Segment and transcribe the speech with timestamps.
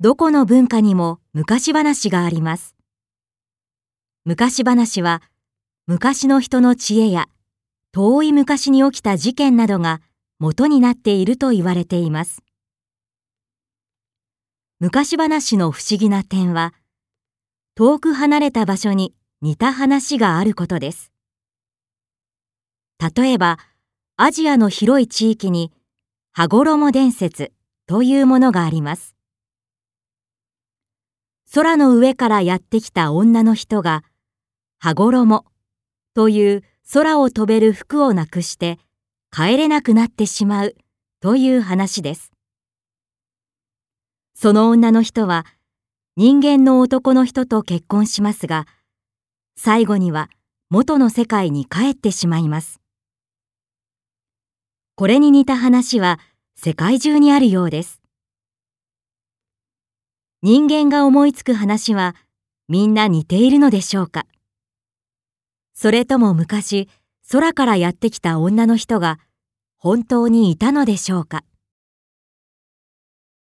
[0.00, 2.74] どこの文化にも昔話があります。
[4.24, 5.22] 昔話は
[5.86, 7.28] 昔の人の知恵や
[7.92, 10.00] 遠い昔に起きた事件などが
[10.40, 12.42] 元になっていると言われています。
[14.80, 16.74] 昔話の不思議な点は
[17.76, 21.12] 遠く離れた場所に似た話があることです。
[23.16, 23.60] 例えば
[24.16, 25.72] アジアの広い地域に
[26.32, 27.52] 羽衣伝説
[27.86, 29.14] というものがあります。
[31.54, 34.02] 空の上からやってきた女の人が
[34.80, 35.44] 羽衣
[36.12, 38.80] という空を飛べる服をなくして
[39.30, 40.74] 帰れなくなってしまう
[41.20, 42.32] という話です。
[44.34, 45.46] その女の人は
[46.16, 48.66] 人間の男の人と結婚しますが、
[49.56, 50.30] 最後には
[50.70, 52.80] 元の世界に帰ってしまいます。
[54.96, 56.18] これに似た話は
[56.56, 58.03] 世界中にあるようです。
[60.46, 62.14] 人間が思いつく話は
[62.68, 64.26] みんな似ているのでしょうか？
[65.72, 66.90] それとも昔
[67.32, 69.18] 空からやってきた女の人が
[69.78, 71.44] 本当にいたのでしょうか？